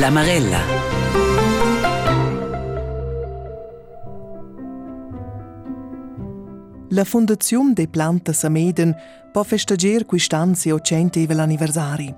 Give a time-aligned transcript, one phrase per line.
[0.00, 0.60] La Marella.
[6.88, 8.96] La Fondazione de Planta Sameden
[9.30, 10.06] può festeggiare
[10.70, 12.14] o centesimo anniversari.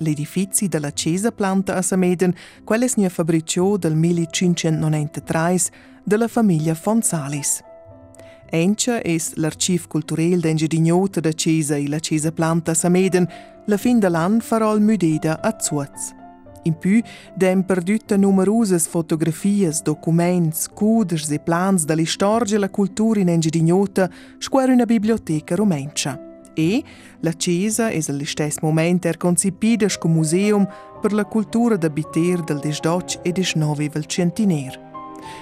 [0.00, 5.56] L'edificio della Chiesa Planta a Sameden, quella è fabbricò del 1593
[6.04, 7.62] della famiglia Fonsalis.
[8.50, 13.26] Ence è l'archiv culturale d'Engidignota da Chiesa e la Chiesa Planta a Sameden,
[13.64, 16.22] la fin dell'anno farà il Mudeda a Zuaz.
[16.64, 17.00] In più,
[17.34, 24.72] dem perdute numerose fotografie, documenti, cuders e plans storia e la cultura in Engidignota, square
[24.72, 26.18] una biblioteca romencia.
[26.54, 26.82] E
[27.20, 30.66] la chiesa è allo stesso momento er concepida come museum
[31.00, 34.92] per la cultura da biter del desdoc e des nove vel centiner.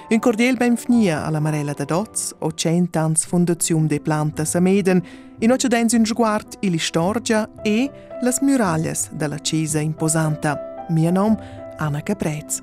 [0.09, 5.01] Un cordial benvenia alla Marella da Doz, o cent'ans Fondazione de Plantas a Meden,
[5.39, 7.89] in occidens un sguard e storia e
[8.21, 10.72] las murallas della chiesa imposanta.
[10.93, 11.37] Mio nome
[11.77, 12.61] Anna Caprez.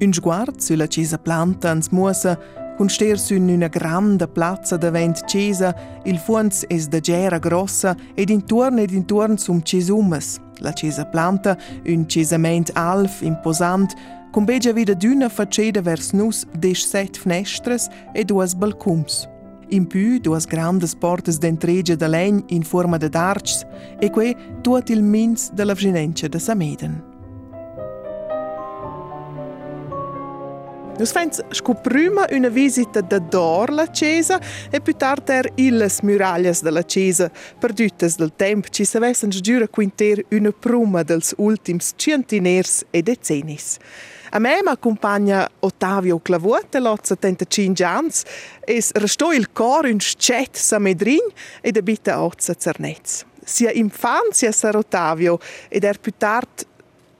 [0.00, 2.38] Un sguardo sulla chiesa planta ans muosa
[2.76, 5.74] con ster su una grande piazza davanti chiesa,
[6.04, 10.40] il funs es da gera grossa ed intorno ed intorno sum cesumes.
[10.58, 13.94] La chiesa planta, un cesament alf, imposant,
[14.32, 15.28] con begia vida d'una
[15.82, 19.28] vers nus des set fnestres e duas balcums.
[19.68, 23.64] In più duas grandes portas d'entregia da legn in forma de darcs
[24.00, 27.12] e que tuot il mins de la vginencia de Sameden.
[30.96, 34.40] Nus fens sco prima una visita da dor la chiesa
[34.70, 40.52] e più tardi illes murallas della chiesa perdutes del tempo ci savessen giura quinter una
[40.52, 43.78] pruma dels ultims centiners e decennis.
[44.34, 48.10] A me accompagna Ottavio Clavuote, l'ha 75 anni,
[48.64, 51.22] e restò il coro in scet sa medrin
[51.60, 53.24] ed abita a Ozza Cernez.
[53.44, 56.66] Sia infanzia sar Ottavio ed er più tard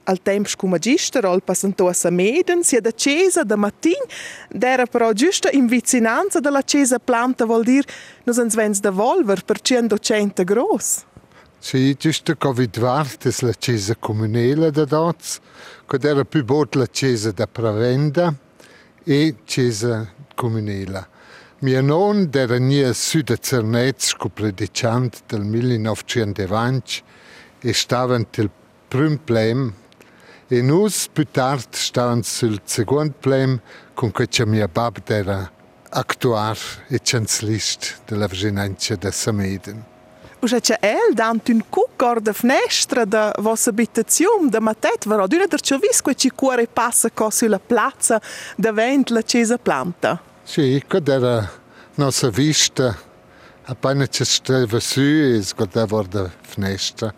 [0.02, 4.02] al tempo come magister al passantò a Sameden, sia da Cesa da mattin,
[4.48, 7.86] d'era però giusto in vicinanza della Cesa planta vuol dire
[8.24, 11.04] nos ens vens da volver per 100 gross.
[11.66, 15.40] Sì, giusto Covid vartes la chiesa comunale da Doz,
[15.86, 18.34] che era più bot la chiesa da Pravenda
[19.02, 21.08] e chiesa comunale.
[21.60, 27.02] Mio nonno era nie sud a Cernez, co predicant del 1920
[27.60, 28.50] e stava nel
[28.86, 29.72] primo plem
[30.48, 33.58] e nus più tard stavano sul secondo plem
[33.94, 35.50] con cui mia babba era
[35.88, 36.58] actuar
[36.88, 39.92] e chancelist della vicinanza da Sameden.
[40.44, 45.46] Usce c'è el dant un cucor de fnestra da vostra abitazione da matet però d'una
[45.46, 48.20] der c'ho vis che ci cuore passa co sulla piazza
[48.54, 50.20] davant la chiesa planta.
[50.42, 51.50] Sì, quella era
[51.94, 52.94] nostra vista
[53.62, 57.14] appena ci stava su e guardava da finestra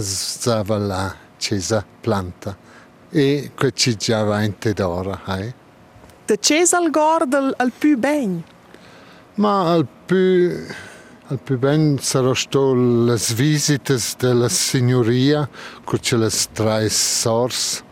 [0.00, 2.56] stava la chiesa planta
[3.10, 5.20] e che ci già avanti d'ora.
[5.26, 5.54] Eh?
[6.24, 8.42] Da chiesa al gordo al più ben?
[9.34, 10.64] Ma al più
[11.28, 15.48] al più ben sarò sto le visite della signoria,
[15.82, 17.82] con le tre sors,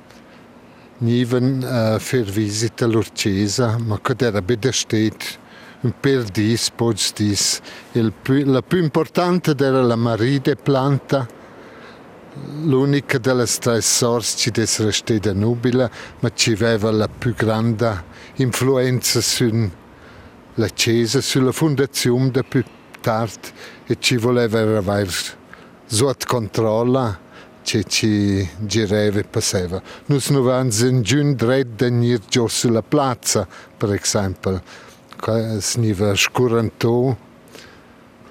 [0.98, 5.38] niven uh, per visita l'Urcesa, ma che era bene stet
[5.80, 7.60] un per dis, pots dis.
[7.92, 11.26] La più importante era la maride planta,
[12.64, 18.04] l'unica delle tre sors ci stata nubile, ma ci aveva la più grande
[18.36, 19.70] influenza sulla
[20.74, 22.62] Chiesa, sulla fondazione del più
[23.02, 23.38] tard
[23.86, 25.10] e ci voleva avere
[25.84, 27.18] sotto controllo
[27.62, 29.82] che ci girava e passava.
[30.06, 33.46] Noi non avevamo nessun diritto di venire giù sulla piazza,
[33.76, 34.62] per esempio.
[35.58, 37.16] Sniva scurantò,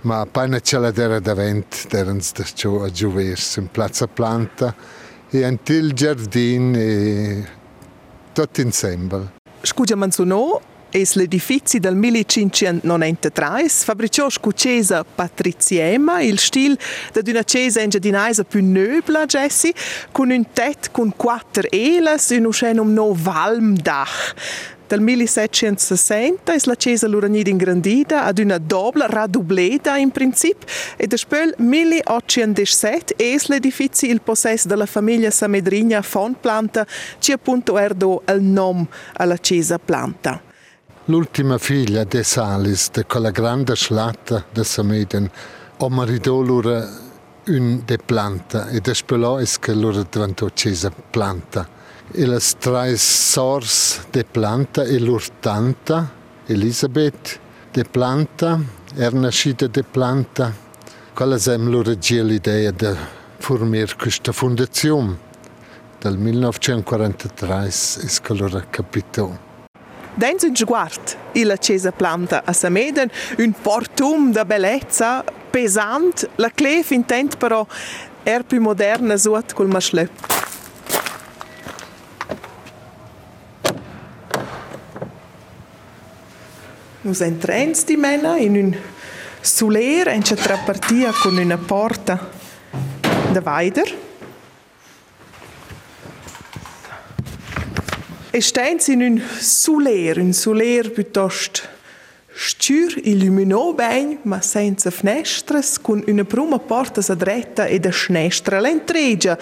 [0.01, 2.19] ma appena ce la era davanti, erano
[2.53, 4.75] giù a gioversi in piazza planta
[5.29, 7.47] e in il giardino e
[8.33, 9.31] tutto insieme.
[9.61, 10.59] Scusa Manzonò,
[10.91, 16.77] es l'edifici del 1593 fabbricò scucesa patriziema, il stil
[17.13, 19.73] d'una chiesa engiadinaisa più nobile, Jessie,
[20.11, 24.35] con un tetto con quattro elas e un uscenum no valmdach.
[24.87, 30.67] Dal 1760 es la chiesa l'uranida ingrandida ad una doppia raddoubleta in principio
[30.97, 36.85] e dopo 1817 es l'edifici il possesso della famiglia Samedrigna Fonplanta
[37.19, 40.50] che appunto erdo il nome alla chiesa Planta.
[41.11, 45.29] L'ultima figlia de Salis, de quella grande schlatta de Sameden,
[45.79, 46.87] ho marito loro
[47.47, 51.67] un de planta e despelò es che loro diventò chiesa planta.
[52.13, 56.09] E le tre sors de planta e l'urtanta,
[56.45, 57.39] Elisabeth
[57.73, 58.57] de planta,
[58.95, 60.53] era nascita de planta.
[61.13, 62.95] Quella sem loro l'idea de
[63.37, 65.17] formare questa fondazione.
[65.99, 69.50] Dal 1943 è che l'ho capito.
[70.13, 76.91] Dens un sguard, la chiesa planta a Sameden, un portum da bellezza pesant, la clef
[76.91, 77.65] intent però
[78.23, 80.11] er più moderna suot col maschlep.
[87.01, 88.75] Nus entrens di mena in un
[89.41, 92.29] suler en c'è trapartia con una porta
[93.31, 94.10] da weider.
[98.33, 101.59] E steins in un suler, un suler piuttosto
[102.33, 108.61] stür illuminò ben, ma senza finestres, con una prima porta a dretta e da snestra
[108.61, 109.37] l'entregia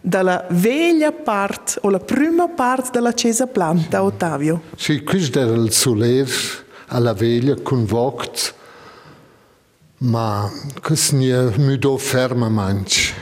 [0.00, 4.62] dalla veglia parte o la prima parte della chiesa planta, Ottavio.
[4.76, 6.28] Sì, questo era il suler
[6.86, 8.54] alla veglia con voct,
[9.98, 10.48] ma
[10.80, 13.12] questo non è molto ferma manch,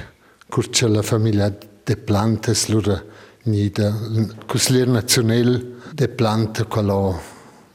[0.47, 1.51] perché la famiglia
[1.83, 3.15] de plantes loro
[3.47, 3.95] nida.
[4.47, 5.65] Cuslier național
[5.95, 7.21] de planta quello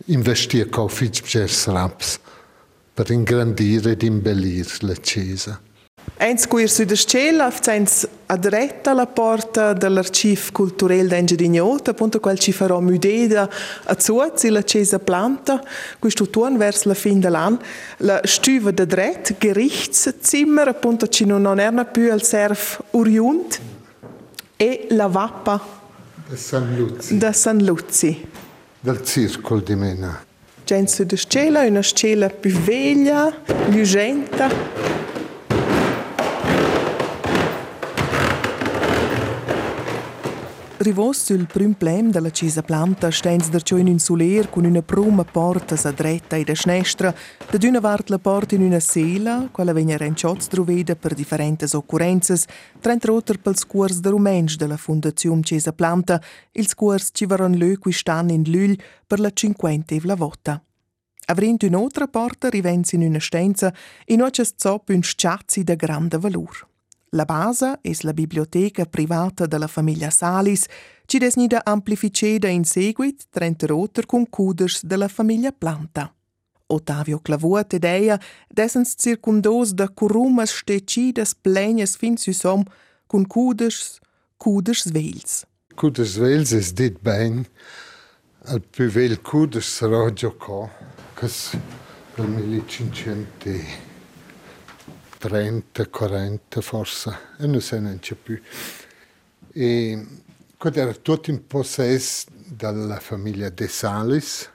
[0.06, 2.20] investir co fich bgers raps
[2.94, 5.62] per ingrandire ed imbellir la chiesa.
[6.18, 12.52] Eins cuir su de scela, eins adretta la porta dell'archiv culturel d'Engiadignot, appunto quel ci
[12.52, 13.50] farò mudeda
[13.86, 15.64] a Zuzi, la chiesa planta,
[16.00, 17.60] questo tuon vers la fin dell'anno,
[17.98, 23.60] la stuva de dret, Gerichtszimmer, appunto ci non era più al serf uriunt,
[24.62, 25.60] e la vappa
[26.28, 27.18] da San Luzzi.
[27.18, 28.28] Da San Luzzi.
[28.80, 30.24] Del circolo di Mena.
[30.64, 34.48] Genzo di scela, una scela più veglia, lucenta,
[40.82, 45.24] Rivos sul prim plem della Cisa Planta stens dercio in un suler con una pruma
[45.24, 47.14] porta sa dretta e da snestra,
[47.52, 52.48] da d'una vart la porta in una sela, quella vegna renciots druveda per differentes occurrenzas,
[52.80, 56.20] trent roter pels cuors de rumensch della Fundazione Cisa Planta,
[56.54, 58.76] ils cuors ci varon lö qui stan in lül
[59.06, 60.60] per la cinquentevla vota.
[61.28, 63.72] Avrint un'altra porta rivens in una stenza,
[64.06, 66.71] in oces zop un sciazzi da grande valur.
[67.14, 70.66] La base è la biblioteca privata della famiglia Salis,
[71.06, 76.14] ci desnida amplificeda in seguit trenta roter con cuders della famiglia Planta.
[76.68, 78.18] Ottavio Clavuat ed eia
[78.48, 82.64] dessens circundos da curumas stecidas plegnes fin susom
[83.08, 84.00] con cuders,
[84.38, 85.46] cuders vels.
[85.76, 87.46] Cuders vels es dit ben,
[88.46, 90.70] al più vel cuders sarà giocò,
[91.14, 91.58] cas
[92.16, 93.91] per 1500
[95.22, 98.42] 30, 40 forse, e non se ne c'è più.
[99.54, 100.08] E
[100.58, 104.50] questo era tutto in possesso della famiglia De Salis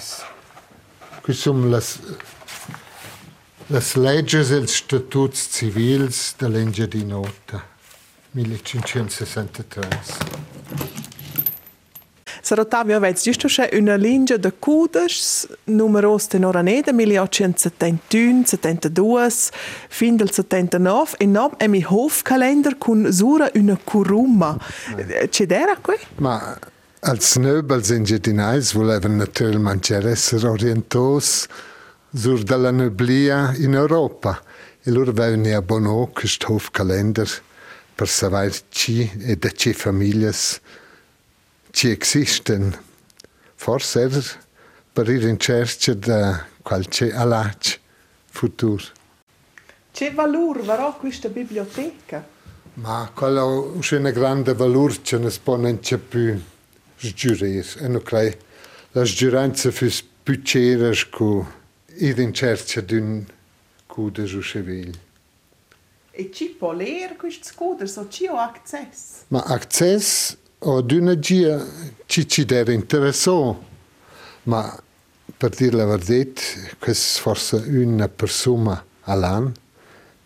[1.22, 1.82] Queste sono le,
[3.68, 7.64] le leggi e i statuti civili dell'Engia di Nota,
[8.32, 10.51] 1563.
[12.52, 19.30] Sir Ottavio avets giusto c'è una linea de cuders numeros tenor aneda 1871, 72,
[19.88, 24.58] fin del 79 e nom è mi hofkalender con sura una curuma.
[25.30, 25.96] C'è d'era qui?
[26.18, 26.60] Ma
[27.00, 31.48] als Nöbels ingeniais volevano naturalmente essere orientos
[32.14, 34.42] sur della noblia in Europa
[34.84, 37.30] e loro avevano abbonato questo hofkalender
[37.96, 40.34] per sapere chi e da che famiglie
[41.72, 42.78] ci existen.
[43.56, 44.40] Forse er
[44.94, 47.80] per ir in cerca da qualche alac
[48.30, 48.82] futur.
[49.92, 52.26] Che valor varò questa biblioteca?
[52.74, 56.42] Ma quello è una grande valore che non si può neanche più
[56.98, 57.66] sgiurare.
[57.80, 58.50] E non credo
[58.94, 59.88] la sgiuranza fu
[60.22, 61.46] più c'era che
[61.96, 63.26] ir in cerca di un
[63.88, 65.00] cude su Seviglia.
[66.12, 69.24] E ci può leer questi scooter, so ci ho accesso?
[69.30, 71.66] Ma accesso ad una gia
[72.06, 73.58] ci ci deve interessare,
[74.44, 74.84] ma
[75.38, 76.42] per dire la verità,
[76.78, 79.54] questa è forse una persona all'anno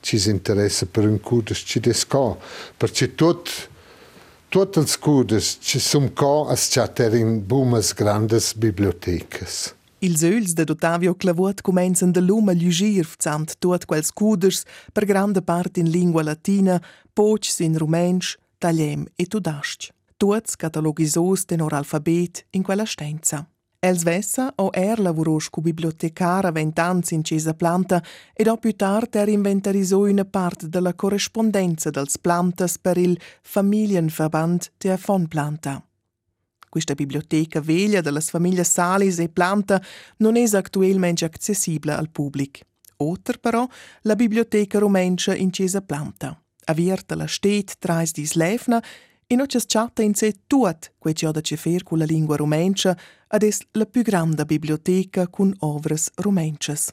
[0.02, 2.38] ci si interessa per un cudes ci desco,
[2.78, 3.52] perché tutto
[4.50, 9.74] tutti i cudes ci sono qua a scattare in buonas grandes bibliotecas.
[10.00, 14.64] Ils öls de Ottavio Clavot comenzen de lume lugir fzant tuot quels cuders
[14.94, 16.80] per grande part in lingua latina,
[17.14, 19.95] pocs in rumensch, tagliem e tudasc.
[20.18, 23.46] Tuots catalogisos tenor alfabet in quella stenza.
[23.80, 28.02] Els vessa o er lavurò cu bibliotecara vent'anz in cesa planta
[28.34, 34.72] e do più tard er inventarisò una part della correspondenza dels plantas per il Familienverband
[34.78, 35.86] der von Planta.
[36.70, 39.82] Questa biblioteca veglia delle famiglie Salis e Planta
[40.18, 42.60] non è attualmente accessibile al pubblico.
[42.98, 43.68] Otter però
[44.04, 46.42] la biblioteca rumenca in Cesa Planta.
[46.68, 48.82] Avierta la stet trais di Slevna
[49.28, 52.36] e non c'è chatta in sé tutto quel che ha da fer con la lingua
[52.36, 56.92] rumenca ed è la più grande biblioteca con ovres rumences.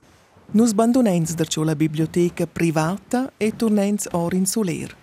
[0.53, 4.97] Nus abbandonens derciò la biblioteca privata e tornens or in soler.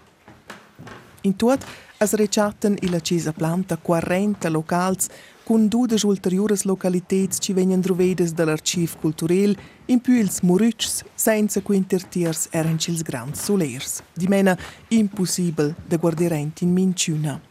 [1.22, 5.10] In tutto es rechatten illa cesa planta 40 locals
[5.44, 12.48] con dudes ulteriores localitets ci venien drovedes dall'archiv culturel in più ils murüts senza quintertiers
[12.52, 14.02] eren cils grands solers.
[14.14, 17.42] Di mena impossibel de guardirent in minciuna.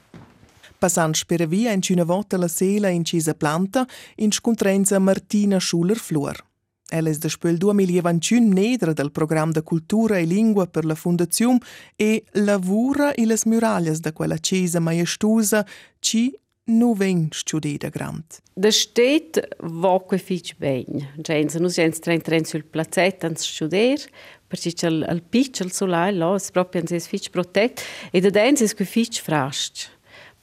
[0.79, 3.87] Passant spera via in cina volta la sela in cesa planta
[4.17, 6.48] in scontrenza Martina Schuller-Flur.
[6.91, 11.59] Ella es despöl 2021 nedra del programma de cultura e lingua per la fondazione
[11.97, 15.67] e lavora in las murallas da quella chiesa maestosa
[16.01, 16.33] ci
[16.69, 18.41] nu ven studida grant.
[18.55, 21.09] Da steht va que fich ben.
[21.23, 24.01] Gens nus gens tren tren sul placet ans studer,
[24.47, 28.61] perché c'è al piccel solai là, es proprio ans es fich protet e da dens
[28.61, 29.89] es que fich frascht.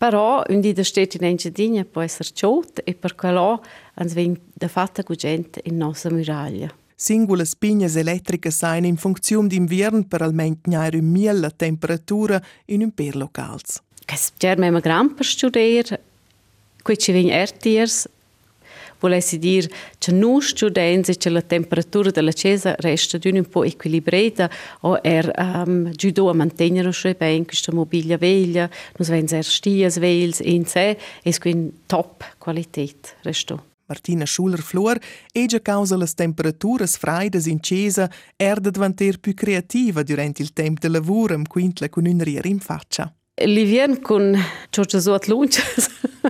[0.06, 3.64] Però di da steht in Engiadina può essere ciot e per quello
[3.96, 6.72] ans ven da fatta cu gente in nostra muraglia.
[6.96, 12.84] Singole spignas elettricas sain in funzione d'invern per almeno gnare un miel la temperatura in
[12.84, 13.82] un per locals.
[14.06, 16.00] Kes germe ma gran per studier,
[16.84, 18.08] qui ci ertiers,
[19.06, 24.50] volessi dir che nu students che la temperatura della chiesa resta un po' equilibrata
[24.82, 30.00] o er um, giudo a mantenere sche ben questa mobilia veglia, nus ven ser stias
[30.00, 33.64] vels in sé, es quin top qualität resto.
[33.88, 34.98] Martina Schuller-Flor,
[35.32, 40.80] egia causa las temperaturas freidas in cesa, er da diventar più creativa durante il tempo
[40.82, 43.14] de lavoro, quintla con un in faccia.
[43.44, 44.34] Livien con
[44.70, 45.90] Giorgio Suat Lunches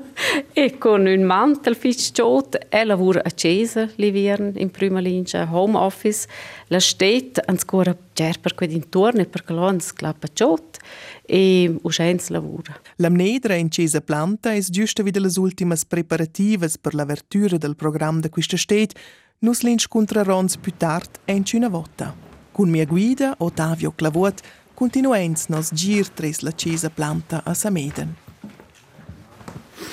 [0.53, 5.77] e con un mantel fitch ciot e lavora a Cesa Livien in prima linea home
[5.77, 6.27] office
[6.69, 10.79] la stet ancora ger per quei intorno e per calons clappa ciot
[11.21, 12.81] e uscens lavora.
[12.95, 18.29] L'amnedra in Cesa Planta es giusta wieder las ultimas preparativas per l'apertura del programma de
[18.29, 18.97] questa stet,
[19.41, 22.15] nus l'inscontrarons più tard en una volta.
[22.51, 24.41] Con mia guida, Ottavio Clavot,
[24.75, 28.15] continuens nos gir tres la cesa planta a Sameden.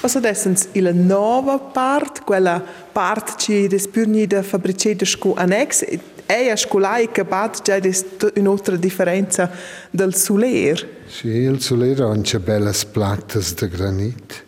[0.03, 2.61] Also dessens il nova part, quella
[2.93, 5.85] part ci despurni da fabriceta scu annex,
[6.27, 9.51] eia scolaica e bat già des un'altra differenza
[9.91, 11.05] del soler.
[11.07, 14.45] Sì, il soler ha anche belle plattas de granit.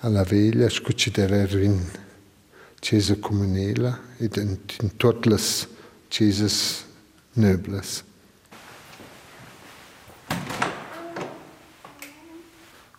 [0.00, 1.80] Alla veglia scu ci deve in
[2.80, 5.38] cesa comunela e in tutte le
[6.08, 6.84] cesas
[7.34, 8.04] nobles.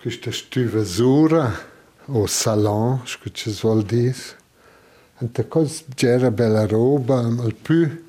[0.02, 1.68] Questa stuvasura
[2.06, 4.38] o salon, che ci vuol dire.
[5.18, 8.06] E cosa c'era bella roba, il più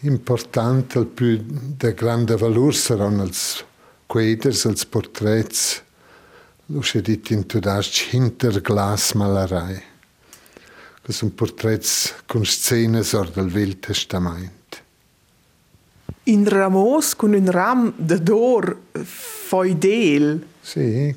[0.00, 3.32] importante, il più di grande valore saranno i
[4.06, 5.80] quadri, i portretti,
[6.66, 9.88] lo si dice in tedesco Hinterglasmalerei.
[11.02, 11.88] che sono portretti
[12.26, 14.58] con scene del Vecchio Testamento.
[16.24, 20.49] In ramos con un ram de dor foidel.
[20.60, 21.16] Sì,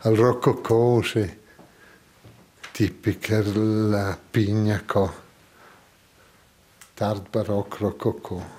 [0.00, 1.36] al rococò, sì.
[2.72, 5.12] Tipica la pigna co.
[6.94, 8.56] Tard barocco rococò.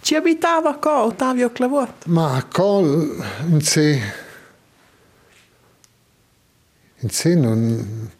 [0.00, 2.06] Ci abitava qua Ottavio Clavot?
[2.06, 4.30] Ma qua in sé
[7.02, 8.10] in sé non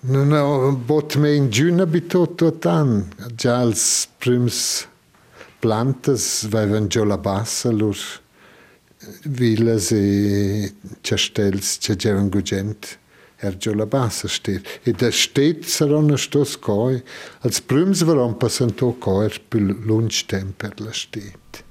[0.00, 4.86] non ho bot me in giù abitato tan già als prims
[5.58, 7.96] plantas avevano già la bassa loro
[9.24, 13.06] villas e castells che c'erano gente
[13.40, 17.02] er già la bassa steht e da steht saranno stos coi
[17.40, 21.64] als prüms varan passanto coi per lunch temper la steht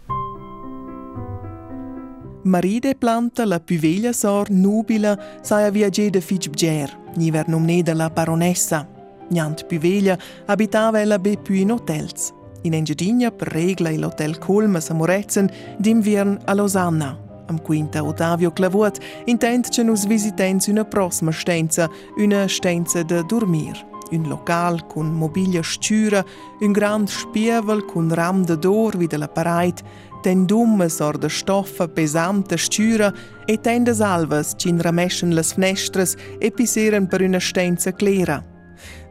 [2.43, 8.09] Maride planta la più veglia sor nubila saia viaggiare da fitch bger, niver nomneda la
[8.09, 8.87] baronessa.
[9.29, 12.31] Niant più veglia abitava ella be più in hotels.
[12.61, 17.26] In Engiadina per regla l'hotel Colmes a Moretzen, d'inviern a Losanna.
[17.47, 23.85] Am quinta Ottavio Clavot intent che nus visitens una prossima stenza, una stenza de dormir.
[24.11, 26.23] Un local con mobilia stüra,
[26.59, 29.83] un grand spievel con ram de dor wie de la pareit,
[30.21, 33.13] ten dumme sor de stoffa pesante stüra
[33.45, 38.43] e ten de salvas cin rameschen las fnestras e piseren per una stenza clera.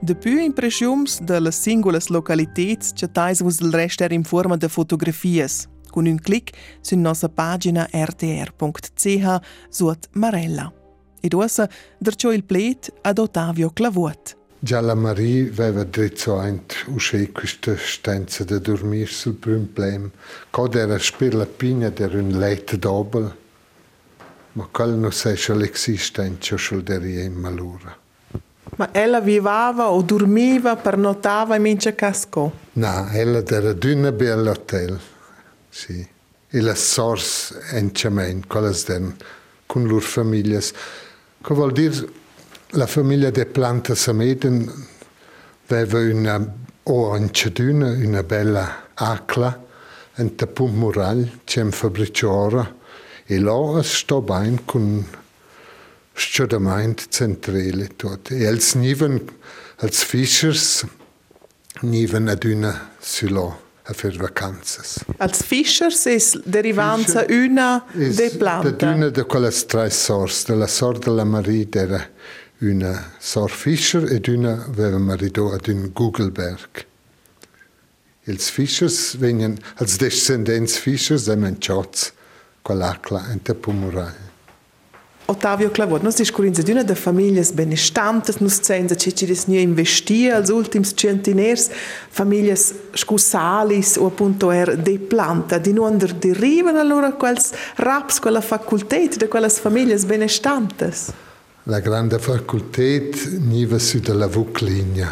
[0.00, 4.56] De più impressiums de las singulas localitets che tais vos del rest er in forma
[4.56, 5.68] de fotografias.
[5.96, 6.50] Con un clic
[6.82, 10.70] su nostra pagina rtr.ch suot Marella.
[11.22, 14.36] Ed ossa derciò il plet ad Ottavio Clavuot.
[14.58, 16.52] Già la Marie aveva dritto a
[16.88, 20.10] uscire questa stanza da dormire sul primo plem.
[20.50, 23.34] Quando era per la pigna era un letto doppel.
[24.52, 26.58] Ma quello non sa se l'esistenza o
[26.92, 27.96] in malura.
[28.76, 32.52] Ma ella vivava o dormiva, pernottava in mince casco?
[32.74, 35.00] No, ella era d'una bella hotel.
[35.76, 36.00] Sí.
[36.54, 39.10] I e les sorts enxament que les den
[39.68, 40.70] con lur famílies,
[41.44, 41.90] que vol dir
[42.78, 44.62] la família de planta sameden
[45.68, 46.38] aveva una
[46.86, 48.64] o enceduna, una bella
[48.94, 49.50] acla,
[50.16, 52.64] en tapum murall, c'em fabriciora,
[53.26, 55.04] e là es sto bain con
[56.14, 58.30] sciodamaint centrale tot.
[58.30, 59.20] E els niven,
[59.82, 60.86] als fischers,
[61.82, 64.98] niven ad una silo a fer vacanzas.
[65.18, 68.72] Als Fischers es derivanza Fischer una de planta.
[68.72, 72.02] Da una de quelle tre sors, de la sor de la Marie dera
[72.60, 76.86] una Sor Fischer ed una aveva marito ad un Googleberg.
[78.26, 82.12] Els Fischers venien, als descendents Fischers, emen ciots,
[82.66, 84.25] quell'acla in te Pomeraglia.
[85.28, 89.56] Ottavio Clavot, nós discutimos de uma das famílias benestantes, nós temos a gente que não
[89.56, 91.68] investia nos últimos centenários,
[92.12, 98.98] famílias scusalis o appunto er de planta, de não derivano allora quels raps, quella facultà
[99.18, 101.10] de quelles famílias benestantes?
[101.66, 102.80] La grande facultà
[103.40, 105.10] niva su de la vucligna.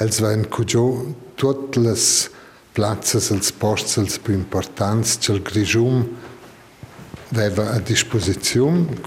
[0.00, 2.30] Els van cujo totes les
[2.74, 6.02] plazzas, els postes, els più importants, cel grijum,
[7.30, 9.00] aveva a disposizione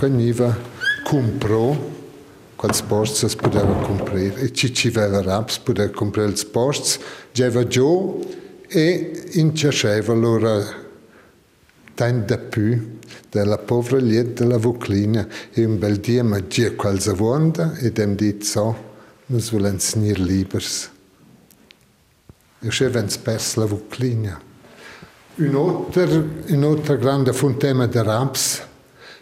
[1.04, 1.90] compro
[2.56, 7.00] quals posts es poteva comprare e ci ci aveva raps poteva comprare els posts
[7.34, 8.20] geva giù
[8.68, 10.62] e incesceva allora
[11.96, 13.00] tant de più
[13.32, 18.16] della povera liet della Vuclina e un bel dia ma gia qualza vonda e dem
[18.16, 18.90] dit so
[19.32, 20.90] nus volen snir libers.
[22.62, 23.66] E scevens pers la
[25.41, 28.62] Vuclina Un'altra, un'altra grande fontana di raps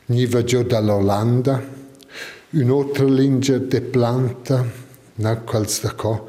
[0.07, 1.63] niva giù dall'Olanda,
[2.49, 4.65] un'altra linea di planta,
[5.15, 6.21] non quals da qua,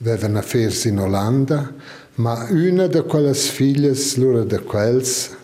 [0.00, 1.74] avevano affari in Olanda,
[2.16, 5.34] ma una di quelle figlie, loro di quels,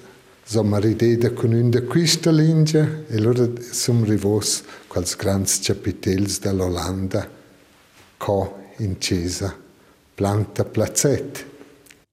[0.44, 7.28] sono maritata con una di queste linee e loro sono arrivati quels grandi capitelli dell'Olanda,
[8.16, 9.52] qua in Cesa,
[10.14, 11.50] planta placette.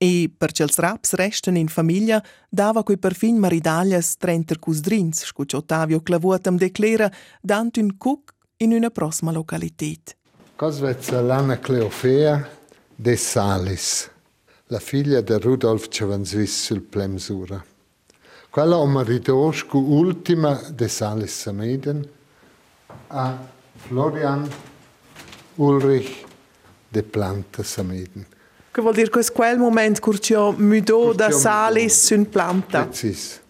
[0.01, 5.57] E per cels raps restan in famiglia, dava quei perfin maridaglias trenter cus drins, scuccia
[5.57, 10.15] Ottavio Clavuotam declara, dant un cuc in una prossima localitet.
[10.55, 12.47] Cosvezza l'Anna Cleofea
[12.95, 14.09] de Salis,
[14.67, 17.61] la figlia di Rudolf Cevanzvis sul Plemsura.
[18.49, 22.09] Quella ho marito scu ultima de Salis Sameden
[23.07, 23.37] a
[23.75, 24.49] Florian
[25.55, 26.25] Ulrich
[26.87, 28.37] de Planta Sameden.
[28.71, 32.85] Che vuol dire che è quel momento curcio mudò da salis su un planta.
[32.85, 33.41] Precis.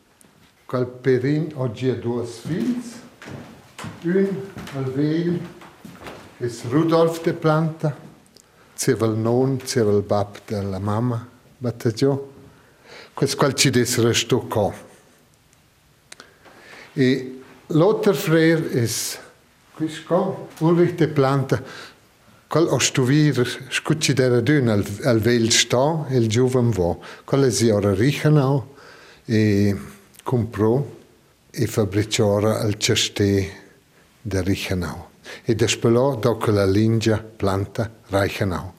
[0.66, 2.82] Quel perin oggi ha due figli.
[4.04, 4.28] Un
[4.76, 5.40] al veil
[6.38, 7.98] è Rudolf de Planta.
[8.78, 11.28] C'era il non, c'era il bab della mamma,
[11.58, 12.34] battaggio.
[13.14, 14.74] Questo qual ci des resto qua.
[16.94, 18.90] E l'altro frère è
[19.74, 21.62] questo qua, Ulrich de Planta.
[22.50, 26.98] Qual ostuvir scucci dera dün al, al vel sta il giuven vo.
[27.24, 28.74] Qual è si ora richanau
[29.26, 29.78] e
[30.24, 30.84] comprò
[31.52, 33.52] e fabbriciora al ceste
[34.20, 35.10] de richanau.
[35.46, 38.74] E despelò dopo la lingia planta Reichenau.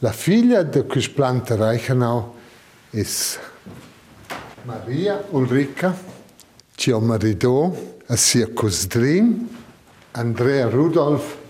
[0.00, 2.34] La figlia di questa planta Reichenau
[2.90, 3.02] è
[4.64, 5.96] Maria Ulrica,
[6.74, 9.48] ci ho marito a sia cosdrin,
[10.10, 11.43] Andrea Rudolf,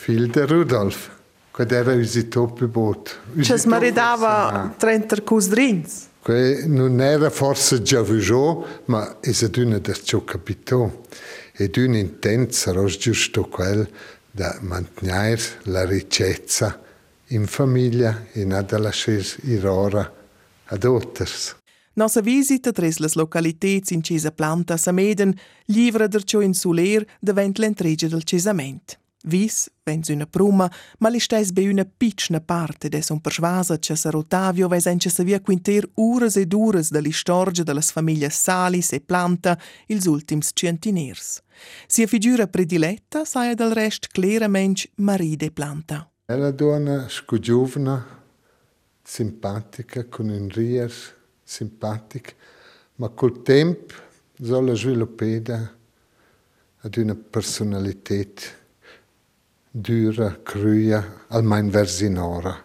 [0.00, 1.10] figlio di Rudolf.
[1.50, 3.18] Quando era usito più bot.
[3.42, 6.08] Cioè, maridava 30 cusdrins.
[6.22, 11.02] Que non era forse già visto, ma è una da ciò capito.
[11.52, 13.86] Ed un intensa, giusto quel
[14.30, 16.80] da mantenere la ricchezza
[17.28, 20.10] in famiglia e non da lasciare irora
[20.64, 21.56] ad otters.
[21.94, 25.34] Nossa visita tres las localitets in Cesa Planta Sameden
[25.66, 28.98] livra derciò in suler davent l'entreggia del cesament.
[29.24, 33.94] Vis, vens una pruma, ma li stes be una pitchna parte des un persuasa che
[33.94, 37.92] Sir Ottavio ves en che savia quinter ures ed ures da l'istorgia de las
[38.30, 41.42] Salis e Planta ils ultims centiners.
[41.86, 46.10] Sia figura prediletta saia del rest claramente Marie de Planta.
[46.24, 48.02] Ella donna scugiuvna,
[49.02, 50.90] simpatica, con un rier
[51.44, 52.36] simpatic,
[52.96, 53.94] ma col tempo
[54.40, 55.76] sono sviluppata
[56.82, 58.24] ad una personalità
[59.70, 62.64] dura, cruia, al main versinora.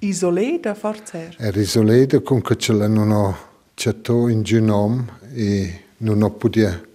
[0.00, 1.36] Isolé da forzer?
[1.38, 3.36] Er isolé da comunque ce la non ho
[3.74, 6.86] cercato in genom e non ho potuto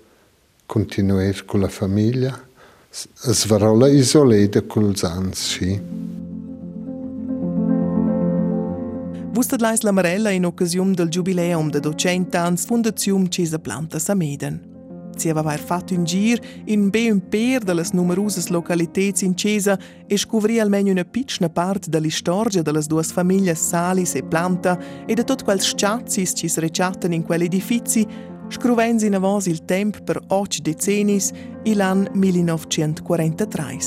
[0.66, 2.44] continuare con la famiglia.
[2.90, 5.80] Svarola isolé da col zanzi.
[9.32, 14.75] Vustat Lais Lamarella in occasione del giubileum de 200 anni Fondazione Cesa Planta Sameden.
[15.16, 20.18] Si aveva fatto un gir in be un per delle numerose località in Cesa e
[20.18, 25.24] scoprì almeno una piccola parte della storia delle due famiglie Salis e Planta e di
[25.24, 28.06] tutti quei scazzi che si recciattano in quegli edifici,
[28.48, 31.22] scrivendo in avos il tempo per otto decenni,
[31.74, 33.78] l'anno 1943.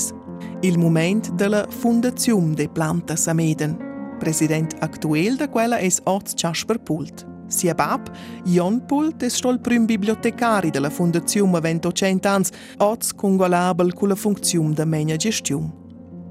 [0.61, 3.87] Il momento della Fundazione de Planta Sameden.
[4.19, 7.38] President actuel da quella è Oz Jasper Pult.
[7.49, 8.09] Sia bab,
[8.45, 12.45] Jon Pult, è il primo bibliotecari della Fondazione avento 100 anni,
[12.77, 15.79] Oz congolabel con la funzione di menia gestione.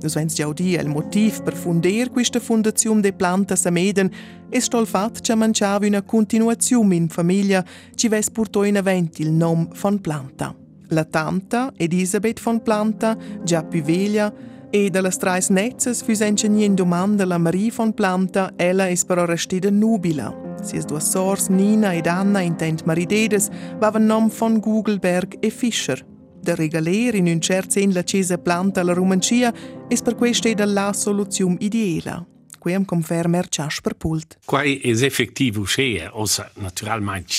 [0.01, 4.09] Nus vens già di il motivo per fondare questa fondazione de planta sameden
[4.49, 9.33] è il fatto che mancava una continuazione in famiglia che ves portò in avanti il
[9.33, 10.55] nome von Planta.
[10.91, 14.33] La tanta, Elisabeth von Planta, già più veglia,
[14.71, 19.71] e dalle trais nezzes füsenche in domanda la Marie von Planta, ella es però restida
[19.71, 20.48] nubila.
[20.63, 26.05] Sies due sors, Nina ed Anna, intent maridedes, vavan nom von Gugelberg e Fischer.
[26.43, 29.53] Der regaler in un cert sen la cesa planta la romancia
[29.89, 32.27] es per questa la soluzione ideale.
[32.59, 34.39] Quem conferma Jasper Pult.
[34.45, 37.35] Quai es effettivo scea, ossa naturalmente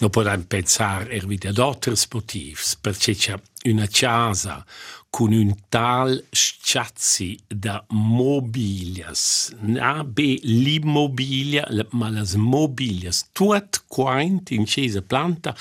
[0.00, 4.64] non possiamo pensare er ad altri motivi, perché c'è una casa
[5.10, 14.66] con un tal scazzi da mobilias, na be l'immobilia, ma las mobilias, tuot quaint in
[14.66, 15.56] cesa planta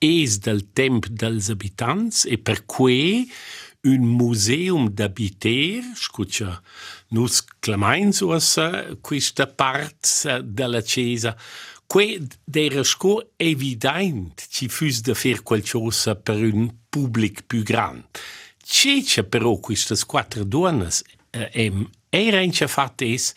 [0.00, 3.30] es del temp dels abitants e per cui
[3.86, 6.60] un museum d'abiter, scuccia,
[7.14, 8.24] nus clamains
[9.00, 11.36] questa part della chiesa,
[11.86, 18.04] que era sco evident ci fus de fer qualcosa per un public più grand.
[18.62, 20.88] Cece però queste quattro donne
[21.30, 23.34] eh, em, era in fatto es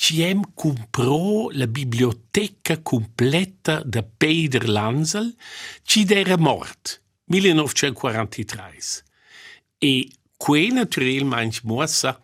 [0.00, 5.36] ci hem comprò la biblioteca completa da Peter Lansel,
[5.82, 9.04] ci era mort, 1943.
[9.78, 12.18] E que naturalmente mossa,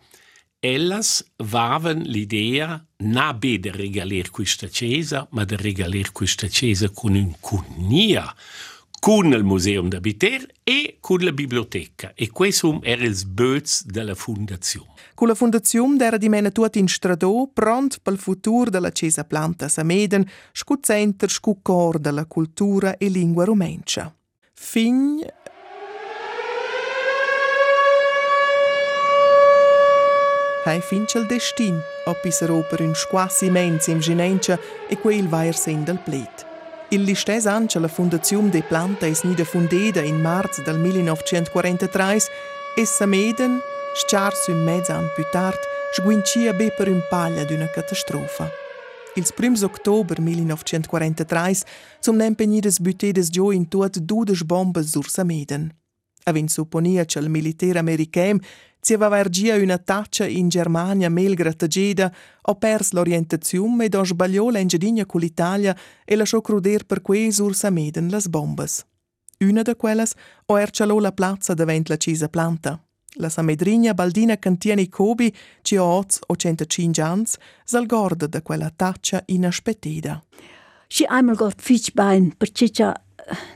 [0.59, 7.15] ellas vaven l'idea na be de regaler questa chiesa, ma de regaler questa chiesa con
[7.15, 8.33] un cunia,
[8.99, 12.13] con il Museum d'Abiter e con la biblioteca.
[12.15, 14.93] E questo era il böz della fondazione.
[15.13, 19.23] Con la fondazione era di mena tutto in stradò, pronto per il futuro della Chiesa
[19.23, 24.13] Planta Sameden, scu center, scu cor della cultura e lingua rumencia.
[24.53, 25.23] Fin
[30.67, 35.97] Hai fince il destin, oppisero per un squassimento in ginencia e quel vair sen del
[35.97, 36.45] plet.
[36.89, 42.17] Il listes an che la Fundazione de Planta es nida fundeda in marzo del 1943
[42.75, 43.61] e Sameden,
[43.95, 45.57] sciars un mezzo an più tard,
[45.93, 48.51] sguincia be per un paglia d'una catastrofa.
[49.15, 51.63] Il 1 ottobre 1943
[52.01, 55.73] sono impegnidas butedes giù in tuot dudes bombes sur Sameden.
[56.23, 58.41] Avin supponia che il militare americano
[58.87, 62.09] si aveva ergia una taccia in Germania melgra tageda,
[62.41, 67.53] ho pers l'orientazione ed ho sbagliò l'engiadina con l'Italia e lasciò cruder per quei sur
[67.53, 68.85] sameden las bombas.
[69.39, 70.13] Una de quelles
[70.45, 72.81] ho ercialò la plazza davent la cisa planta.
[73.15, 78.71] La samedrigna Baldina Cantieni Cobi, ci ho oz o 105 ans, sal gorda da quella
[78.73, 80.23] taccia inaspettida.
[80.87, 82.71] Si einmal gott fitch bein, perché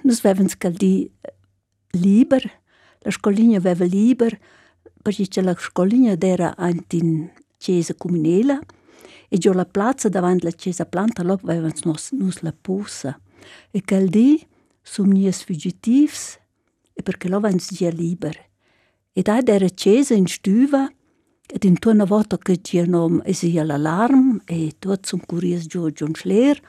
[0.03, 1.09] nus vevens caldi
[1.91, 2.43] liber,
[2.99, 4.37] la scoligna veva liber,
[5.01, 8.59] Percicelak scolinha d'era in cesa comunela
[9.27, 13.19] e gio la plaza davant la cesa planta lop vevans nos, nos la posa.
[13.71, 14.45] E quel di
[14.81, 16.37] somnias fugitivs
[16.93, 18.37] e perché lo vans gia liber.
[19.13, 20.89] Ed ad era cesa in stüva
[21.47, 26.15] ed in tuona volta che gia nom esia l'allarm e tuot som curias gio in
[26.15, 26.61] schler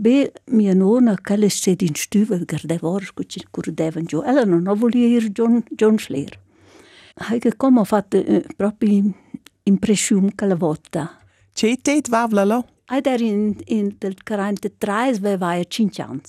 [0.00, 5.62] Be mia nonna, quella sted in stüva, guardava, scurdevan giù, ella non volia ir giù,
[5.76, 6.38] giù schler.
[7.28, 9.12] haike como fatto uh, proprio
[9.64, 11.18] impression quella volta.
[11.52, 12.64] Ce te vavlalo?
[12.86, 16.20] Ai där in in del 43 ve vai 5 anni.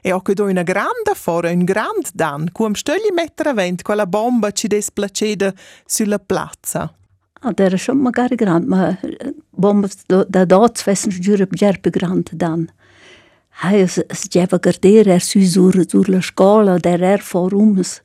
[0.00, 4.50] E ho credo una grande fora, un grand dan, cum stögli mettere vent quella bomba
[4.50, 6.94] ci desplacede sulla piazza.
[7.40, 8.98] Ah, der ist schon magari grand, ma
[9.50, 12.70] bomba da dots fessen giurb gerpe grand dan.
[13.60, 18.02] Hai es geva gardere er su sur sur la scola der er forums.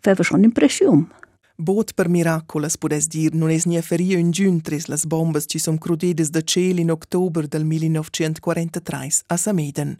[0.00, 1.08] Feva schon.
[1.60, 5.58] Bot per miracolas podes dir non es nia feria un giun tres las bombas ci
[5.58, 9.98] som crudedes da ciel in october del 1943 a Sameden.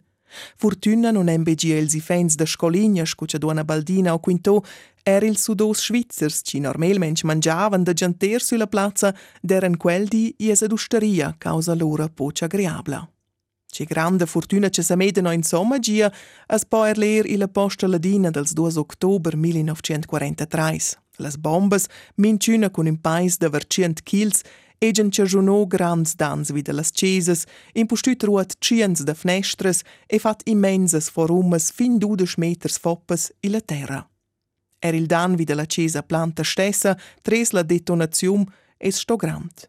[0.55, 4.63] Fortuna non embe gi els i fens da scoligna scuccia duana baldina o quinto
[5.03, 10.61] er il sudos svizzers ci normalmente mangiavan da gianter sulla plazza deren quel di ies
[10.61, 13.05] ad usteria causa loro pocia agreabla.
[13.69, 16.09] Ci grande fortuna che Sameden in somma gia
[16.47, 21.08] as po erler il posta ladina dels 2 october 1943.
[21.19, 24.43] Las bombas, minciuna con un pais de vercient kils,
[24.79, 31.09] egen cergiunò grands dans vid las cesas, impustüt ruot ciens de fnestras e fat immensas
[31.09, 34.07] forumas fin dudes meters foppas in la terra.
[34.79, 38.45] Er il dan vid la cesa planta stessa, tres la detonazium,
[38.77, 39.67] es sto grand.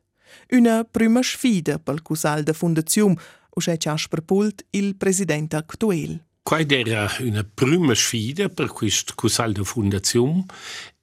[0.53, 3.19] Una prima sfida pel cusal de fundazium,
[3.57, 6.21] usce ciasper pult il president actuel.
[6.51, 10.47] Quai era una prima sfida per questa cusal de fundazione,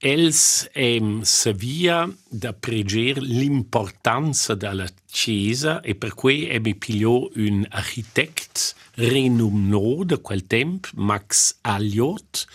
[0.04, 7.66] els em savia da preger l'importanza della chiesa e per cui e mi pigliò un
[7.70, 12.46] architect renomno da quel tempo, Max Alliot,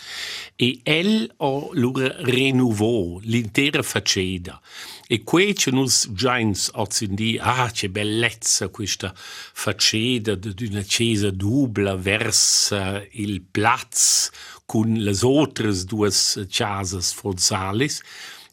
[0.55, 4.59] e el o lura renovò l'intera faceta.
[5.07, 11.95] E qui c'è nus gens ozzindi, ah, c'è bellezza questa faceta di una chiesa dubla
[11.95, 14.29] verso il plaz
[14.65, 16.09] con le altre due
[16.49, 18.01] casas fonzales.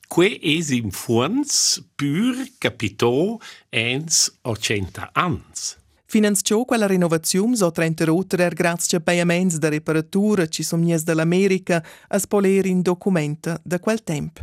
[0.08, 3.38] Que es in funs pur capitò
[3.70, 5.78] ens 80 ans.
[6.10, 11.80] Finanziò quella rinnovazione so trenta rotter er grazie a pagaments da reparatura ci nies dall'America
[12.08, 14.40] a spoler in documenta da quel tempo.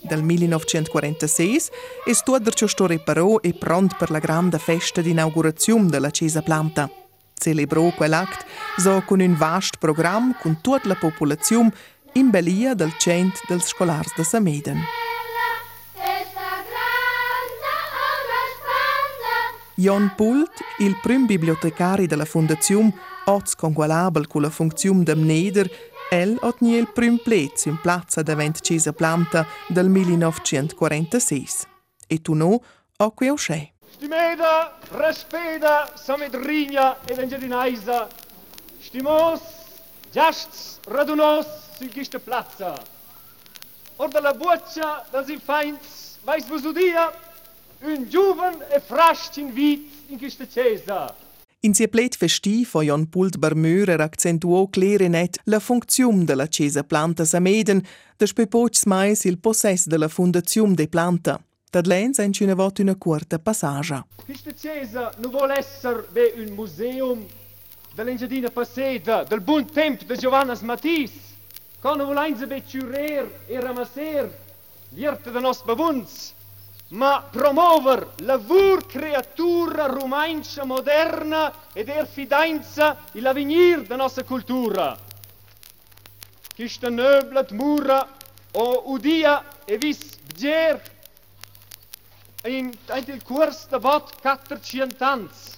[0.00, 1.60] Dal 1946
[2.04, 6.88] è tutto sto riparò e pronto per la grande festa di inaugurazione della Chiesa Planta.
[7.34, 11.72] Celebrò quell'act so con un vasto programma con tutta la popolazione
[12.12, 14.80] in belia del cent dels scolars de Sameden.
[19.80, 22.92] Jon Pult, il prim bibliotecari della fondazione,
[23.24, 25.70] oz congualabel con la funzione de Mneder,
[26.10, 31.66] El hat nie il prim plez in plazza davent Cesa Planta del 1946.
[32.06, 32.62] E tu no,
[32.98, 33.72] ho qui uscè.
[33.92, 38.06] Stimeda, respeda, samedrigna ed engedinaisa,
[38.80, 39.40] stimos,
[40.12, 41.46] giasts, radunos,
[41.78, 42.74] in questa plazza.
[43.96, 47.10] Or la buccia das infeins, weiss vos udia,
[47.82, 51.16] Ein giuven e frasch in vit in questa chiesa.
[51.60, 56.46] In sia plet festi von Jan pult barmörer accentuò clere net la funzium de la
[56.46, 57.82] Cesa planta Meiden,
[58.18, 61.40] des pepocs mais il possess der la der de planta.
[61.70, 64.04] Das lens ein cine vot una quarta Passage.
[64.26, 67.24] Questa Cesa nu vol esser be un museum
[67.94, 71.12] dell'Engiadina Passeda, del buon temp de Giovannas Matis,
[71.80, 74.28] con nu vol einze be curer e ramasser,
[74.90, 76.34] l'irte de nos bavuns,
[76.90, 84.98] ma promover lavur creatura rumaincia moderna ed er fidanza il da nostra cultura.
[86.54, 88.08] Questa nöblet mura
[88.52, 90.80] o udia e vis bger
[92.44, 95.56] in, il curs de bot 400 ans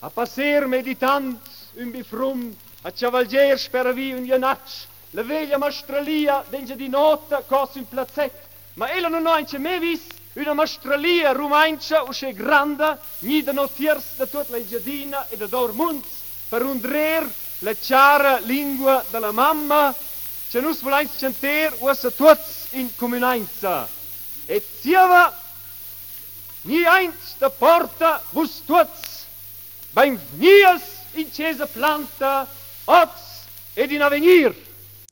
[0.00, 1.38] a passer meditant
[1.76, 7.88] un bifrum a cavalger speravi un janacci la veglia mastralia denge di nota cos in
[7.88, 8.32] plazet
[8.74, 14.04] ma ella non ha ince me vis una mastralia rumaincia usce granda ni de notiers
[14.18, 16.04] de tut la giardina e de dormunt
[16.50, 17.24] per undrer
[17.60, 19.94] la chiara lingua della mamma
[20.50, 23.88] ce nus volais chanter ussa tuts in comunanza
[24.46, 25.32] et siava
[26.64, 29.24] ni eins de porta bus tuts
[29.94, 32.46] beim nias in cesa planta
[32.84, 33.24] ots
[33.74, 34.65] ed in avenir.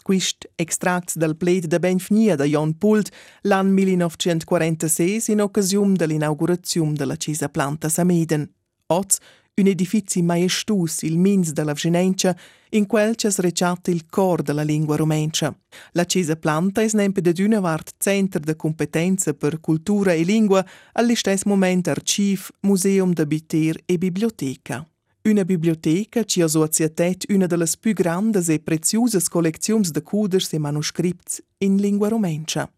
[0.04, 3.10] Quist extracts dal pled da Benfnia da Jon Pult
[3.44, 8.46] l'an 1946 in occasione dell'inaugurazione della Chiesa Planta Sameden.
[8.88, 9.16] Oz
[9.56, 12.36] un edifici maestus il mins della Vgenencia,
[12.70, 15.56] in quel c'è srecciato il cor della lingua romencia.
[15.92, 20.62] La Chiesa Planta è nempe de d'una vart centro de competenza per cultura e lingua,
[20.92, 24.86] allo stesso momento archiv, museum de biter e biblioteca.
[25.26, 26.92] Una biblioteca ci associa
[27.28, 32.70] una delle più grandi e preziose collezioni de coders e manoscripts in lingua romencia.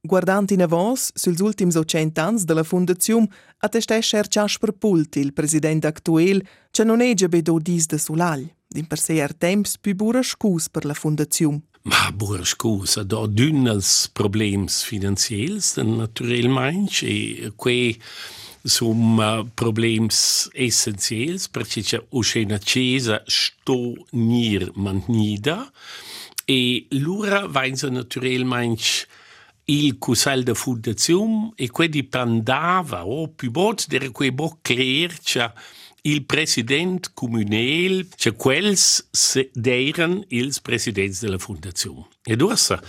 [0.00, 6.44] Guardant in avos suls ultims 100 ans della fondazione, attestesce Ciasper Pult, il presidente attuel,
[6.72, 8.50] che non è già bedo dis de sulagl.
[8.88, 11.62] Per sé er temps più bura scus per la fondazione.
[11.82, 17.96] Ma bura scusa, da dünnels problems finanziels, naturalmente, e que
[18.66, 25.70] som uh, problems essenziels, perché c'è una chiesa sto nir mantnida,
[26.44, 29.06] e l'ura vainza naturalmente
[29.66, 35.52] il cusal de fundazione e que dipendava o più bot der que bo creercia
[36.02, 39.08] il president comunel che quels
[39.52, 42.06] deren ils presidents della fundazione.
[42.22, 42.80] E dorsa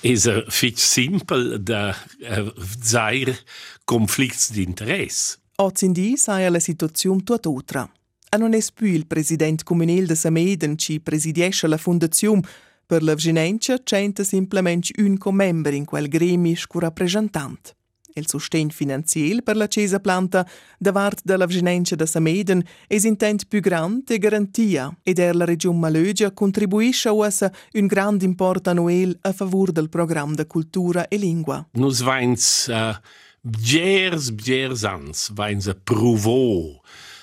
[0.00, 3.42] es a fich simpel da uh, zair
[3.84, 5.38] conflicts d'interesse.
[5.56, 7.88] Ozindi sai la situazione tutt'altra.
[8.28, 12.42] E non è più il presidente comunale de Sameden ci presidiesce la fondazione
[12.90, 17.76] Per la Vginencia c'enta simplement un comembro in quel gremi scu rappresentant.
[18.14, 20.46] Il sostegno finanziel per la Chiesa Planta
[20.78, 25.78] davart della Vginencia da Sameden es intent più grande e garantia ed er la Regione
[25.78, 31.16] Malögia contribuisce a usa un grande import annuel a favor del programma de cultura e
[31.16, 31.66] lingua.
[31.72, 32.96] Nus vains uh,
[33.40, 36.80] bgers, bgers ans, vains a provò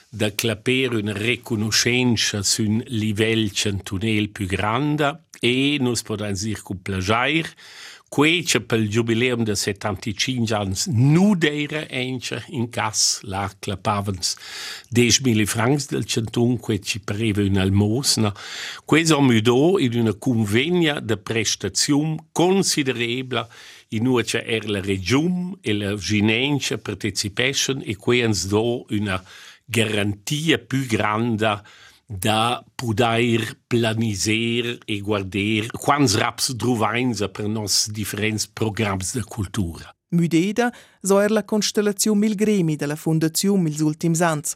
[0.10, 6.82] da claper una riconoscenza su un livello centunel più grande e nus poden dir cu
[6.82, 7.45] plajair,
[8.10, 14.36] quece pel jubileum de 75 ans nu deira enche in cas la clapavans
[14.96, 18.34] 10.000 francs del centun que ci pareva un almosna.
[18.86, 23.48] Queso mudò in una convegna de prestazione considerevole
[23.89, 29.22] in nuce er la regium e la ginencia partecipation e quens do una
[29.65, 31.62] garantia più grande
[32.08, 39.93] da poder planiser e guardar quants raps druvains per nos differents programs de cultura.
[40.10, 44.56] Mudeda so er la constellazione mil gremi della fondazione mils ultims ans.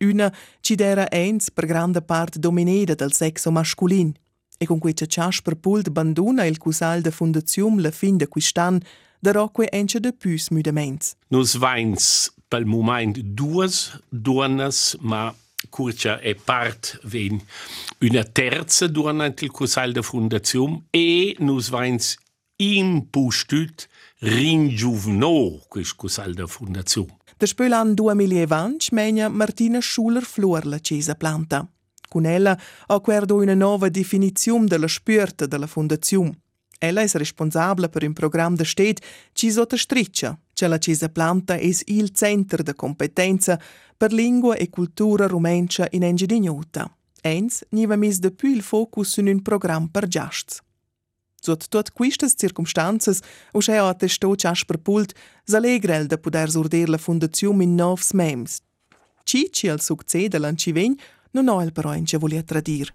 [0.00, 4.14] Una ci dera eins per grande parte domineda del sexo masculin.
[4.58, 8.78] E con questa ciasper pult banduna il cusal de fondazione la fin de quistan,
[9.18, 11.14] da roque ence de pus mudaments.
[11.28, 15.34] Nus vains pel moment duas donnas, ma
[15.68, 17.40] Curcia è part ven
[18.00, 22.16] una terza durante il cusal de fundazione e nus vains
[22.56, 23.86] impustut
[24.20, 27.16] ringiuvno quis cusal de fundazione.
[27.36, 31.66] Despö l'an 2020 megna Martina Schuler-Flor la Chiesa Planta.
[32.08, 36.38] Con ella ha querdo una nuova definizione della spürta della fondazione.
[36.82, 41.70] Ella è responsabile per un programma de stet ci sottostriccia, che la Chiesa Planta è
[41.86, 43.60] il centro de competenza
[43.94, 46.90] per lingua e cultura rumencia in Engidignuta.
[47.20, 50.62] Ens niva mis de più il focus in un programma per giasts.
[51.42, 53.20] Sot tot quistas circumstanzas,
[53.52, 55.12] o c'è attesto Ciasper Pult,
[55.44, 58.60] s'alegrel de poder surdir la fondazione in novs mems.
[59.22, 60.94] Cici al succede l'Ancivegn
[61.32, 62.90] non ho el però in ce volia tradir.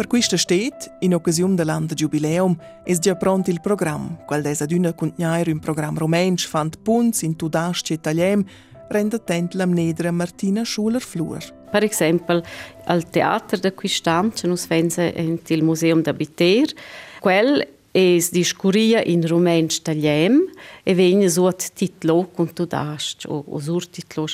[0.00, 4.94] Per questa stet, in occasione dell'anno jubileum, è già pronto il programma, qual è aduna
[4.94, 8.42] contenere un programma romensch fant punts in tudasce italien,
[8.88, 11.68] rende attent la mnedra Martina Schuler-Flur.
[11.70, 12.42] Per esempio,
[12.86, 16.72] al teatro da quest'anno, noi pensa il Museum da Biter,
[17.20, 20.50] quel es discuria in rumensch tagliem
[20.82, 24.24] e vegna suot titlo con tu dast o, o sur titlo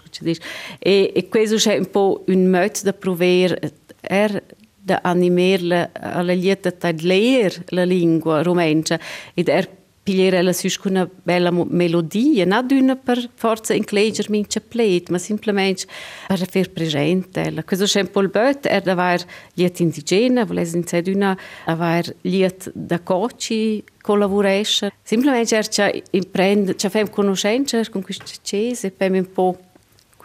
[0.78, 4.44] e, e questo è un po' un modo da provare er
[4.86, 9.00] da animer alla lieta tad leer la lingua romencha
[9.34, 9.66] ed er
[10.06, 15.86] pigliere la sus con una bella melodia, non per forza incleger mince pleit, ma semplicemente
[16.28, 17.52] per far presente.
[17.64, 19.24] Questo è un po' il bot, er d'aver
[19.54, 24.92] liet indigena, volesse in sé d'una aver liet da coci collaboresce.
[25.02, 29.58] Semplicemente er c'ha imprende, c'ha fem conoscenza con queste cese, poi un po'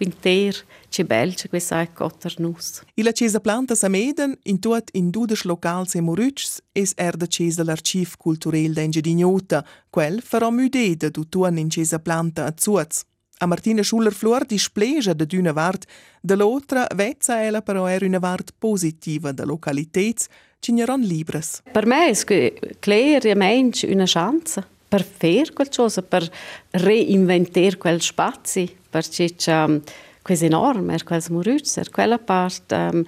[0.01, 2.81] quinter che bel che questa è cotter nus.
[2.95, 7.27] I la Chiesa Planta Sameden in tuot in dudes locals e moruts es er da
[7.27, 12.53] Chiesa l'archiv culturel d'Enge di Gnota, quel farò mudeda du tuan in Chiesa Planta a
[12.57, 13.03] Zuaz.
[13.37, 15.85] A Martina Schuller-Flor displegia da d'una vart,
[16.21, 20.27] dall'altra vezza ella però era una vart positiva da localitets
[20.59, 21.61] ci n'eran libres.
[21.71, 26.29] Per me è chiaramente una chance per fare qualcosa, per
[26.71, 29.81] reinventare quel spazio, perché um,
[30.21, 32.75] questo enorme, quel muruzzer, quella parte...
[32.75, 33.05] Um,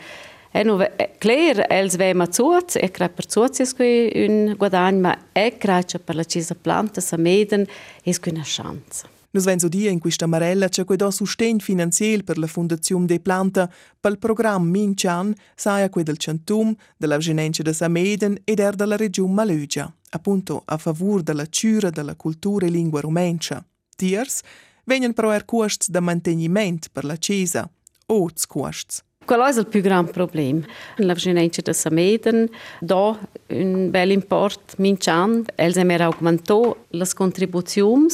[0.56, 0.78] E nu,
[1.18, 6.14] klar, els vema zuoz, e crai per zuoz es un guadagn, ma e crai per
[6.14, 7.66] la cisa planta sa meden
[8.04, 9.08] es qui una chance.
[9.32, 13.20] Nus venzo dia in questa marella c'è quei do sostegn finanziel per la fondazione de
[13.20, 13.68] planta
[14.00, 19.34] pel program Mincian saia quei del centum della genenza de Sameden ed er della regione
[19.34, 23.66] Malugia, appunto a favur della cura della cultura e lingua rumencia.
[23.96, 24.42] Tiers
[24.86, 27.70] vengono però er costs da manteniment per la cesa,
[28.08, 29.04] oz costs.
[29.26, 30.66] Quello è il più grande problema.
[30.98, 32.50] La vicinanza di Sameden
[32.82, 33.18] dà
[33.48, 35.46] un bel import mincian.
[35.56, 38.08] Els haben augmentato le contribuzioni,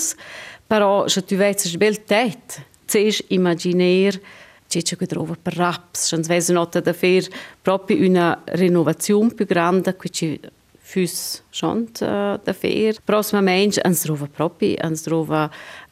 [0.68, 4.22] però se tu vedi bel tet, zuerst immaginare
[4.68, 7.28] che trova per raps, se vesi nota da fare
[7.60, 10.40] proprio una rinnovazione più grande che ci
[10.78, 12.96] fosse schon da fare.
[13.04, 15.50] Prossimamente ens trova proprio, ens trova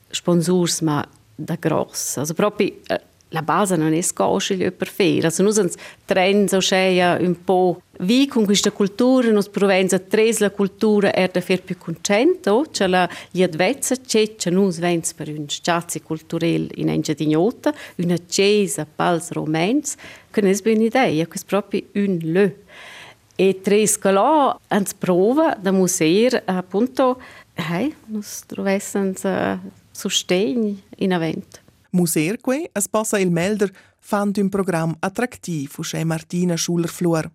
[0.09, 2.73] sponsors ma da gross, also proprio
[3.29, 5.21] la base non è scosceglia per fare.
[5.23, 5.69] Also, noi siamo
[6.05, 6.59] trends o
[7.19, 11.61] un po' vi con questa cultura, noi proviamo a tres la cultura è da fare
[11.61, 16.89] più contento, cioè la gli advezza c'è, c'è noi vens per un spazio culturale in
[16.89, 19.95] Engiadignota, una chiesa pals romans,
[20.29, 22.51] che non è una idea, questo è proprio un lö.
[23.39, 27.21] E tres che là ans prova da museo appunto,
[27.53, 28.79] hey, noi troviamo
[29.97, 31.59] sostegno in evento.
[31.91, 37.31] Muserque es passa il melder fand un program attraktiv usce Martina Schuller-Flur.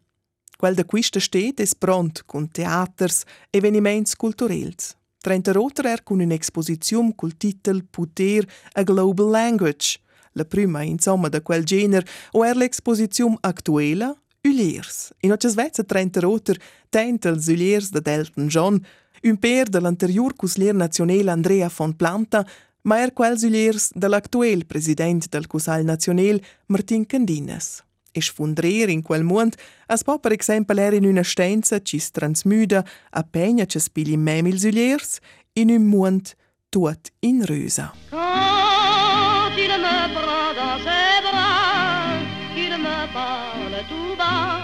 [0.57, 4.95] Quel da quista steht es pront con teaters, eveniments culturels.
[5.19, 9.99] Trenta roter er con un'exposizione col titel Puter a Global Language.
[10.33, 15.13] La prima, insomma, da quel genere, o er l'exposizione actuela Uliers.
[15.21, 16.59] In occia svezza trenta roter
[16.89, 18.81] tenta els Uliers da Delton John,
[19.23, 22.47] un per dell'anterior cuslier nazionale Andrea von Planta,
[22.83, 27.83] ma er quels uliers dell'actuel president del Cusal Nacional, Martin Candinas.
[28.13, 29.57] E sfundrer in quel mond
[29.87, 34.65] as po per exempel er in una stenza ci transmüda a pegna ci spili memils
[34.65, 35.19] uliers
[35.55, 36.35] in un mond
[36.69, 37.95] tuot in rösa.
[38.11, 42.21] Quand il me prend dans ses bras,
[42.55, 44.61] qu'il me parle tout bas,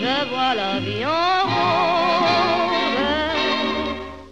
[0.00, 1.53] je vois la vie en.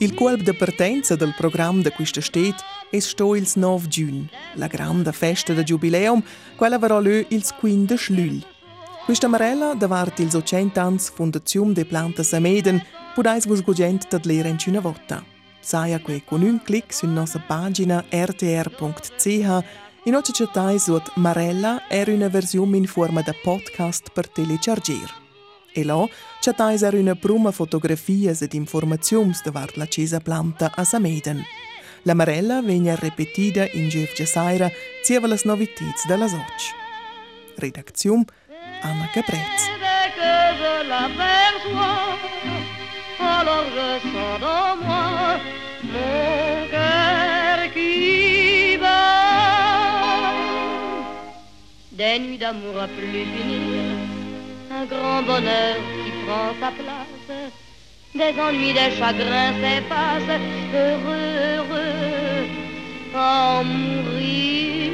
[0.02, 2.56] Il colp de partenza del programma de questa stet
[2.90, 6.20] es sto ils 9 giugn, la grande festa de jubileum,
[6.56, 8.42] quella verrà lö ils 15 schlül.
[9.06, 12.82] Questa marella davart ils 100 ans Fondazione de Plantas Ameden,
[13.14, 15.24] podais vos gugent dat leren una volta.
[15.60, 19.64] Saia que con un clic su nostra pagina rtr.ch
[20.04, 25.21] in occhi chattais sot Marella era una versione in forma de podcast per telecharger.
[25.74, 26.06] E là
[26.40, 31.44] chatais er una pruma fotografias ed informaziums davart la cesa planta a Sameden.
[32.04, 34.70] La marella vegna repetida in Gievgia Saira
[35.04, 36.40] zieva las novitits della soc.
[37.56, 38.24] Redaczium
[38.82, 39.70] Anna Caprez.
[51.92, 53.81] Des nuits d'amour à plus finir,
[54.74, 57.30] un grand bonheur qui prend sa place.
[58.14, 60.38] Des ennuis, des chagrins s'effacent,
[60.74, 62.46] heureux, heureux,
[63.14, 64.92] en mourir.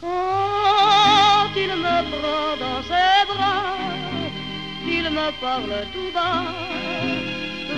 [0.00, 3.76] Quand il me prend dans ses bras,
[4.86, 6.44] il me parle tout bas,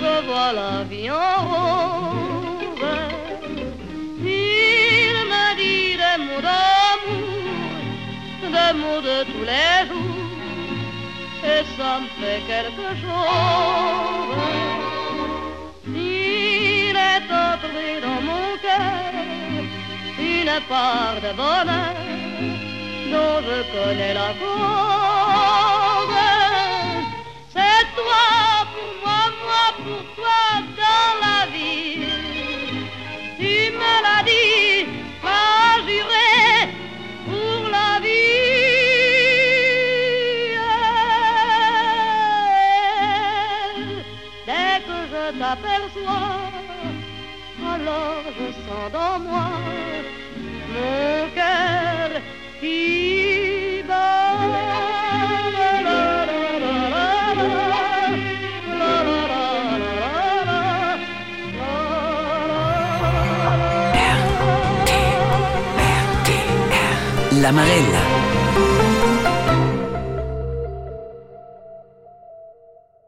[0.01, 1.98] je vois la vie en rose.
[8.73, 10.29] De tous les jours,
[11.43, 14.37] et ça me fait quelque chose.
[15.87, 19.13] Il est entré dans mon cœur
[20.19, 21.95] une part de bonheur
[23.11, 26.15] dont je connais la cause.
[27.51, 28.27] C'est toi
[28.73, 30.41] pour moi, moi pour toi
[30.77, 31.38] dans la
[47.73, 49.49] alors je sens dans moi
[50.73, 52.21] mon cœur
[52.59, 53.09] qui.
[67.41, 68.28] La Marella.